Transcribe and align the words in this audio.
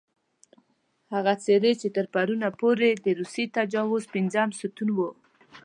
هغه 1.13 1.33
څېرې 1.43 1.73
چې 1.81 1.87
تر 1.95 2.05
پرونه 2.13 2.47
پورې 2.59 2.89
د 3.05 3.07
روسي 3.19 3.45
تجاوز 3.57 4.03
پېنځم 4.13 4.49
ستون 4.59 4.89
وو. 4.95 5.09